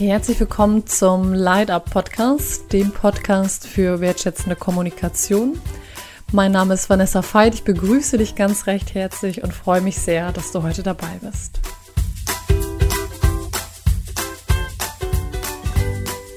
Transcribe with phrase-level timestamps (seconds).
[0.00, 5.60] Herzlich willkommen zum Light Up Podcast, dem Podcast für wertschätzende Kommunikation.
[6.32, 10.32] Mein Name ist Vanessa Veit, ich begrüße dich ganz recht herzlich und freue mich sehr,
[10.32, 11.60] dass du heute dabei bist.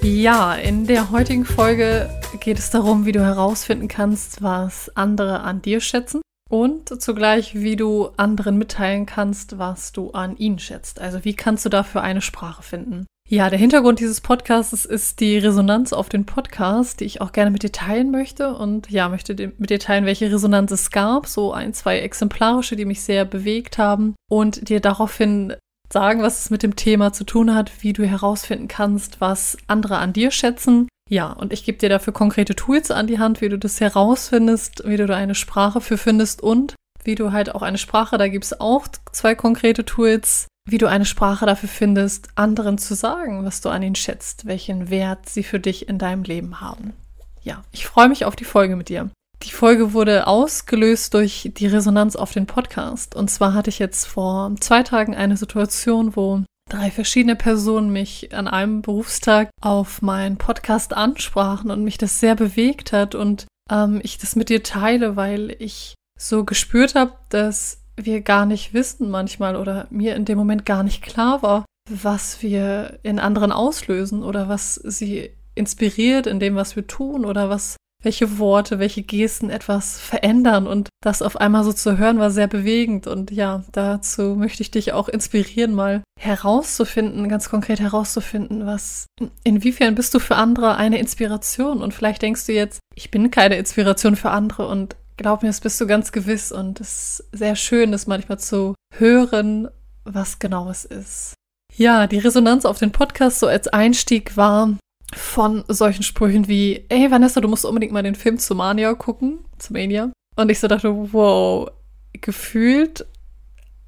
[0.01, 2.09] Ja, in der heutigen Folge
[2.41, 7.77] geht es darum, wie du herausfinden kannst, was andere an dir schätzen und zugleich, wie
[7.77, 10.99] du anderen mitteilen kannst, was du an ihnen schätzt.
[10.99, 13.05] Also wie kannst du dafür eine Sprache finden?
[13.29, 17.49] Ja, der Hintergrund dieses Podcasts ist die Resonanz auf den Podcast, die ich auch gerne
[17.49, 18.53] mit dir teilen möchte.
[18.53, 21.25] Und ja, möchte mit dir teilen, welche Resonanz es gab.
[21.25, 24.13] So ein, zwei exemplarische, die mich sehr bewegt haben.
[24.29, 25.55] Und dir daraufhin
[25.91, 29.97] sagen, was es mit dem Thema zu tun hat, wie du herausfinden kannst, was andere
[29.97, 30.87] an dir schätzen.
[31.09, 34.83] Ja, und ich gebe dir dafür konkrete Tools an die Hand, wie du das herausfindest,
[34.85, 38.27] wie du da eine Sprache für findest und wie du halt auch eine Sprache, da
[38.27, 43.45] gibt es auch zwei konkrete Tools, wie du eine Sprache dafür findest, anderen zu sagen,
[43.45, 46.93] was du an ihnen schätzt, welchen Wert sie für dich in deinem Leben haben.
[47.41, 49.09] Ja, ich freue mich auf die Folge mit dir.
[49.43, 53.13] Die Folge wurde ausgelöst durch die Resonanz auf den Podcast.
[53.15, 58.33] Und zwar hatte ich jetzt vor zwei Tagen eine Situation, wo drei verschiedene Personen mich
[58.33, 63.99] an einem Berufstag auf meinen Podcast ansprachen und mich das sehr bewegt hat und ähm,
[64.01, 69.09] ich das mit dir teile, weil ich so gespürt habe, dass wir gar nicht wissen
[69.09, 74.23] manchmal oder mir in dem Moment gar nicht klar war, was wir in anderen auslösen
[74.23, 79.49] oder was sie inspiriert in dem, was wir tun oder was welche Worte, welche Gesten
[79.49, 80.67] etwas verändern.
[80.67, 83.07] Und das auf einmal so zu hören war sehr bewegend.
[83.07, 89.07] Und ja, dazu möchte ich dich auch inspirieren, mal herauszufinden, ganz konkret herauszufinden, was,
[89.43, 91.81] inwiefern bist du für andere eine Inspiration?
[91.81, 94.67] Und vielleicht denkst du jetzt, ich bin keine Inspiration für andere.
[94.67, 98.39] Und glaub mir, das bist du ganz gewiss und es ist sehr schön, das manchmal
[98.39, 99.67] zu hören,
[100.03, 101.33] was genau es ist.
[101.75, 104.77] Ja, die Resonanz auf den Podcast so als Einstieg war,
[105.15, 109.39] von solchen Sprüchen wie, ey Vanessa, du musst unbedingt mal den Film zu Mania gucken,
[109.57, 110.11] zu Mania.
[110.35, 111.69] Und ich so dachte, wow,
[112.13, 113.05] gefühlt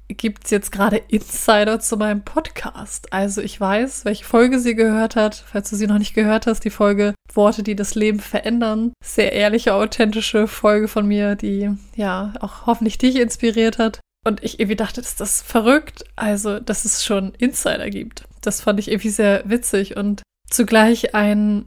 [0.08, 3.12] gibt es jetzt gerade Insider zu meinem Podcast.
[3.12, 5.44] Also ich weiß, welche Folge sie gehört hat.
[5.50, 8.92] Falls du sie noch nicht gehört hast, die Folge Worte, die das Leben verändern.
[9.02, 14.00] Sehr ehrliche, authentische Folge von mir, die ja auch hoffentlich dich inspiriert hat.
[14.24, 16.04] Und ich irgendwie dachte, ist das verrückt?
[16.16, 18.24] Also, dass es schon Insider gibt.
[18.40, 21.66] Das fand ich irgendwie sehr witzig und zugleich ein,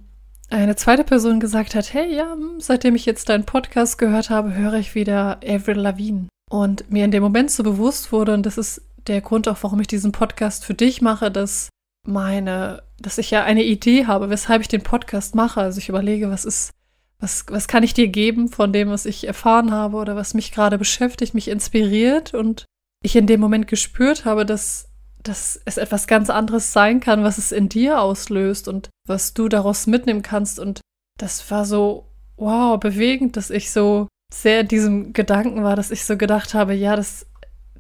[0.50, 4.74] eine zweite Person gesagt hat, hey, ja, seitdem ich jetzt deinen Podcast gehört habe, höre
[4.74, 6.28] ich wieder Avril Lavigne.
[6.50, 9.80] Und mir in dem Moment so bewusst wurde, und das ist der Grund auch, warum
[9.80, 11.70] ich diesen Podcast für dich mache, dass
[12.06, 15.62] meine, dass ich ja eine Idee habe, weshalb ich den Podcast mache.
[15.62, 16.72] Also ich überlege, was ist,
[17.20, 20.52] was, was kann ich dir geben von dem, was ich erfahren habe oder was mich
[20.52, 22.66] gerade beschäftigt, mich inspiriert und
[23.04, 24.90] ich in dem Moment gespürt habe, dass
[25.24, 29.50] dass es etwas ganz anderes sein kann, was es in dir auslöst und was du
[29.50, 30.60] daraus mitnehmen kannst.
[30.60, 30.82] Und
[31.18, 36.18] das war so, wow, bewegend, dass ich so sehr diesem Gedanken war, dass ich so
[36.18, 37.26] gedacht habe, ja, das,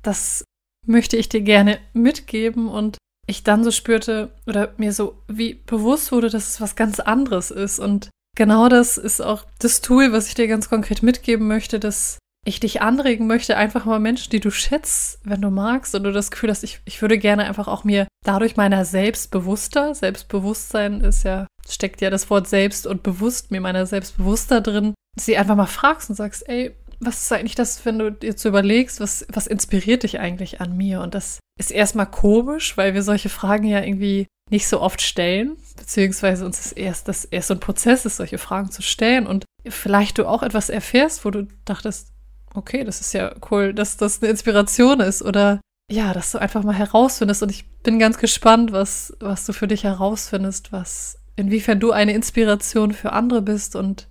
[0.01, 0.43] das
[0.85, 6.11] möchte ich dir gerne mitgeben und ich dann so spürte oder mir so wie bewusst
[6.11, 7.79] wurde, dass es was ganz anderes ist.
[7.79, 12.17] Und genau das ist auch das Tool, was ich dir ganz konkret mitgeben möchte, dass
[12.45, 16.11] ich dich anregen möchte, einfach mal Menschen, die du schätzt, wenn du magst und du
[16.11, 21.23] das Gefühl hast, ich, ich würde gerne einfach auch mir dadurch meiner selbstbewusster, Selbstbewusstsein ist
[21.23, 25.67] ja, steckt ja das Wort selbst und bewusst, mir meiner selbstbewusster drin, sie einfach mal
[25.67, 29.47] fragst und sagst, ey, was ist eigentlich das, wenn du dir so überlegst, was, was
[29.47, 31.01] inspiriert dich eigentlich an mir?
[31.01, 35.57] Und das ist erstmal komisch, weil wir solche Fragen ja irgendwie nicht so oft stellen,
[35.77, 39.45] beziehungsweise uns ist erst das erst so ein Prozess ist, solche Fragen zu stellen und
[39.67, 42.11] vielleicht du auch etwas erfährst, wo du dachtest,
[42.53, 45.59] okay, das ist ja cool, dass das eine Inspiration ist oder
[45.91, 49.67] ja, dass du einfach mal herausfindest und ich bin ganz gespannt, was, was du für
[49.67, 54.07] dich herausfindest, was, inwiefern du eine Inspiration für andere bist und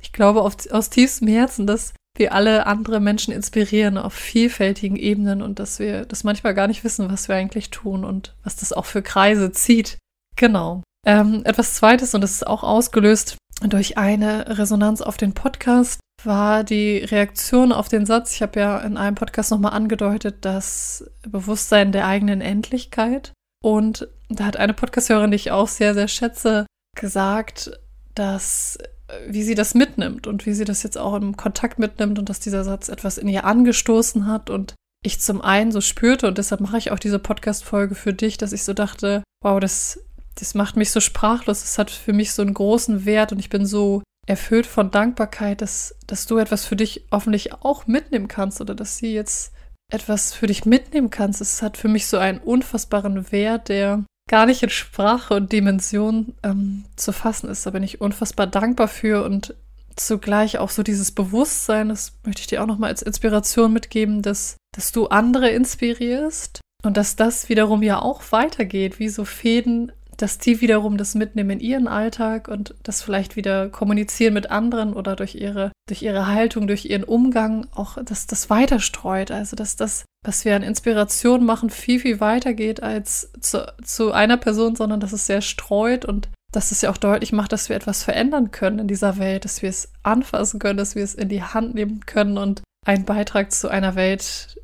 [0.00, 5.42] ich glaube auf, aus tiefstem Herzen, dass wir alle andere Menschen inspirieren auf vielfältigen Ebenen
[5.42, 8.72] und dass wir das manchmal gar nicht wissen, was wir eigentlich tun und was das
[8.72, 9.98] auch für Kreise zieht.
[10.36, 10.82] Genau.
[11.06, 16.64] Ähm, etwas Zweites, und das ist auch ausgelöst durch eine Resonanz auf den Podcast, war
[16.64, 21.92] die Reaktion auf den Satz, ich habe ja in einem Podcast nochmal angedeutet, das Bewusstsein
[21.92, 23.32] der eigenen Endlichkeit.
[23.62, 26.66] Und da hat eine Podcasthörerin, die ich auch sehr, sehr schätze,
[26.96, 27.78] gesagt,
[28.14, 28.78] dass
[29.26, 32.40] wie sie das mitnimmt und wie sie das jetzt auch im Kontakt mitnimmt und dass
[32.40, 36.60] dieser Satz etwas in ihr angestoßen hat und ich zum einen so spürte und deshalb
[36.60, 40.00] mache ich auch diese Podcast-Folge für dich, dass ich so dachte, wow, das,
[40.36, 43.50] das macht mich so sprachlos, es hat für mich so einen großen Wert und ich
[43.50, 48.60] bin so erfüllt von Dankbarkeit, dass, dass du etwas für dich hoffentlich auch mitnehmen kannst
[48.60, 49.52] oder dass sie jetzt
[49.92, 51.40] etwas für dich mitnehmen kannst.
[51.40, 56.34] Es hat für mich so einen unfassbaren Wert, der gar nicht in Sprache und Dimension
[56.42, 57.66] ähm, zu fassen ist.
[57.66, 59.54] Da bin ich unfassbar dankbar für und
[59.96, 64.56] zugleich auch so dieses Bewusstsein, das möchte ich dir auch nochmal als Inspiration mitgeben, dass,
[64.74, 69.92] dass du andere inspirierst und dass das wiederum ja auch weitergeht, wie so Fäden,
[70.22, 74.94] dass die wiederum das mitnehmen in ihren Alltag und das vielleicht wieder kommunizieren mit anderen
[74.94, 79.32] oder durch ihre, durch ihre Haltung, durch ihren Umgang auch, dass das weiter streut.
[79.32, 84.12] Also, dass das, was wir an Inspiration machen, viel, viel weiter geht als zu, zu
[84.12, 87.68] einer Person, sondern dass es sehr streut und dass es ja auch deutlich macht, dass
[87.68, 91.16] wir etwas verändern können in dieser Welt, dass wir es anfassen können, dass wir es
[91.16, 94.56] in die Hand nehmen können und einen Beitrag zu einer Welt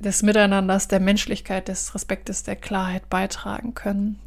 [0.00, 4.18] des Miteinanders, der Menschlichkeit, des Respektes, der Klarheit beitragen können.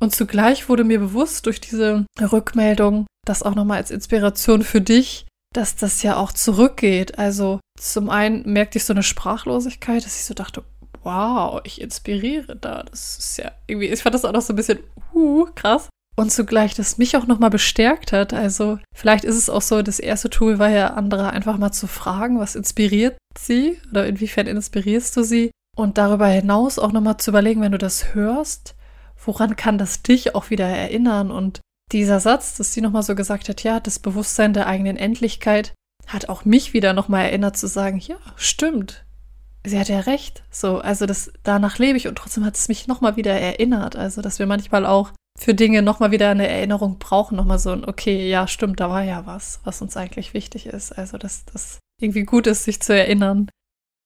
[0.00, 5.26] Und zugleich wurde mir bewusst durch diese Rückmeldung, das auch nochmal als Inspiration für dich,
[5.54, 7.18] dass das ja auch zurückgeht.
[7.18, 10.64] Also zum einen merkte ich so eine Sprachlosigkeit, dass ich so dachte,
[11.02, 12.82] wow, ich inspiriere da.
[12.82, 14.80] Das ist ja irgendwie, ich fand das auch noch so ein bisschen,
[15.14, 18.32] uh, krass und zugleich das mich auch nochmal bestärkt hat.
[18.32, 21.86] Also vielleicht ist es auch so, das erste Tool war ja andere einfach mal zu
[21.86, 27.30] fragen, was inspiriert sie oder inwiefern inspirierst du sie und darüber hinaus auch nochmal zu
[27.30, 28.74] überlegen, wenn du das hörst,
[29.24, 31.60] woran kann das dich auch wieder erinnern und
[31.92, 35.72] dieser Satz, dass sie nochmal so gesagt hat, ja, das Bewusstsein der eigenen Endlichkeit
[36.06, 39.04] hat auch mich wieder nochmal erinnert zu sagen, ja, stimmt.
[39.64, 40.44] Sie hat ja recht.
[40.50, 43.96] So, also das, danach lebe ich und trotzdem hat es mich nochmal wieder erinnert.
[43.96, 47.84] Also, dass wir manchmal auch für Dinge nochmal wieder eine Erinnerung brauchen, nochmal so ein,
[47.84, 50.92] okay, ja, stimmt, da war ja was, was uns eigentlich wichtig ist.
[50.92, 53.48] Also, dass das irgendwie gut ist, sich zu erinnern.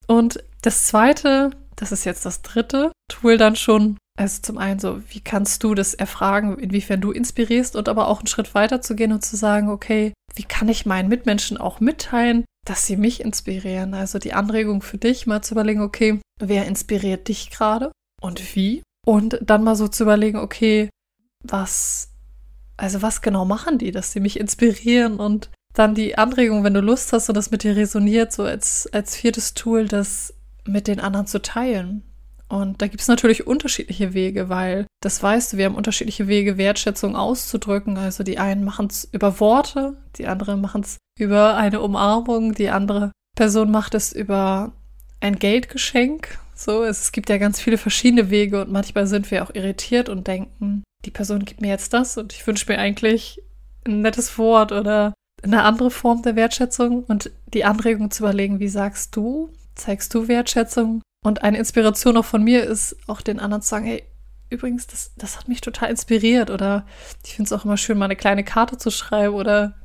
[0.06, 3.98] Und das zweite, das ist jetzt das dritte Tool dann schon.
[4.20, 8.18] Also zum einen so, wie kannst du das erfragen, inwiefern du inspirierst und aber auch
[8.18, 11.80] einen Schritt weiter zu gehen und zu sagen, okay, wie kann ich meinen Mitmenschen auch
[11.80, 13.94] mitteilen, dass sie mich inspirieren?
[13.94, 18.82] Also die Anregung für dich, mal zu überlegen, okay, wer inspiriert dich gerade und wie?
[19.06, 20.90] Und dann mal so zu überlegen, okay,
[21.42, 22.10] was,
[22.76, 26.82] also was genau machen die, dass sie mich inspirieren und dann die Anregung, wenn du
[26.82, 30.34] Lust hast und das mit dir resoniert, so als, als viertes Tool, das
[30.66, 32.02] mit den anderen zu teilen.
[32.50, 36.58] Und da gibt es natürlich unterschiedliche Wege, weil das weißt du, wir haben unterschiedliche Wege,
[36.58, 37.96] Wertschätzung auszudrücken.
[37.96, 42.70] Also die einen machen es über Worte, die andere machen es über eine Umarmung, die
[42.70, 44.72] andere Person macht es über
[45.20, 46.38] ein Geldgeschenk.
[46.56, 50.26] So, es gibt ja ganz viele verschiedene Wege und manchmal sind wir auch irritiert und
[50.26, 53.40] denken, die Person gibt mir jetzt das und ich wünsche mir eigentlich
[53.86, 58.68] ein nettes Wort oder eine andere Form der Wertschätzung und die Anregung zu überlegen, wie
[58.68, 61.00] sagst du, zeigst du Wertschätzung?
[61.24, 64.04] Und eine Inspiration auch von mir ist, auch den anderen zu sagen, hey,
[64.48, 66.86] übrigens, das, das hat mich total inspiriert oder
[67.24, 69.76] ich finde es auch immer schön, mal eine kleine Karte zu schreiben oder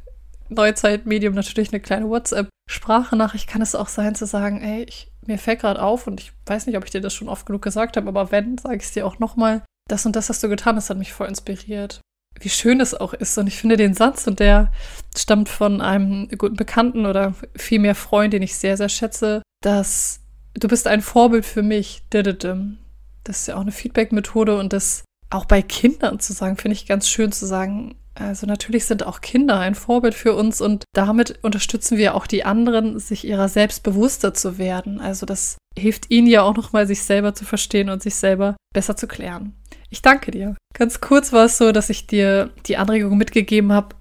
[0.50, 5.62] Neuzeitmedium natürlich eine kleine WhatsApp-Sprachenachricht kann es auch sein zu sagen, ey, ich, mir fällt
[5.62, 8.08] gerade auf und ich weiß nicht, ob ich dir das schon oft genug gesagt habe,
[8.08, 10.90] aber wenn, sage ich es dir auch nochmal, das und das hast du getan, das
[10.90, 12.02] hat mich voll inspiriert.
[12.40, 13.38] Wie schön es auch ist.
[13.38, 14.72] Und ich finde den Satz, und der
[15.16, 20.25] stammt von einem guten Bekannten oder vielmehr Freund, den ich sehr, sehr schätze, dass
[20.56, 22.04] du bist ein Vorbild für mich.
[22.10, 26.86] Das ist ja auch eine Feedback-Methode und das auch bei Kindern zu sagen, finde ich
[26.86, 27.96] ganz schön zu sagen.
[28.14, 32.46] Also natürlich sind auch Kinder ein Vorbild für uns und damit unterstützen wir auch die
[32.46, 35.02] anderen, sich ihrer selbst bewusster zu werden.
[35.02, 38.96] Also das hilft ihnen ja auch nochmal, sich selber zu verstehen und sich selber besser
[38.96, 39.54] zu klären.
[39.90, 40.56] Ich danke dir.
[40.74, 43.96] Ganz kurz war es so, dass ich dir die Anregung mitgegeben habe,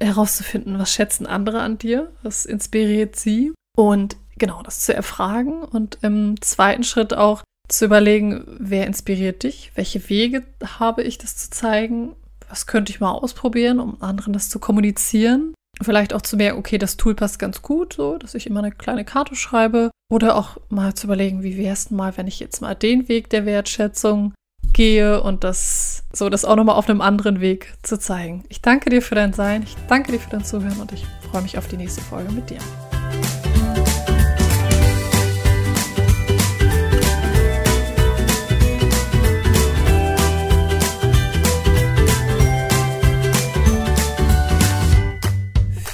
[0.00, 5.98] herauszufinden, was schätzen andere an dir, was inspiriert sie und genau das zu erfragen und
[6.02, 10.42] im zweiten Schritt auch zu überlegen, wer inspiriert dich, welche Wege
[10.78, 12.16] habe ich, das zu zeigen,
[12.48, 15.54] was könnte ich mal ausprobieren, um anderen das zu kommunizieren.
[15.80, 18.72] Vielleicht auch zu merken, okay, das Tool passt ganz gut, so, dass ich immer eine
[18.72, 19.90] kleine Karte schreibe.
[20.12, 23.08] Oder auch mal zu überlegen, wie wäre es denn mal, wenn ich jetzt mal den
[23.08, 24.34] Weg der Wertschätzung
[24.72, 28.44] gehe und das so das auch nochmal auf einem anderen Weg zu zeigen.
[28.48, 31.42] Ich danke dir für dein Sein, ich danke dir für dein Zuhören und ich freue
[31.42, 32.58] mich auf die nächste Folge mit dir.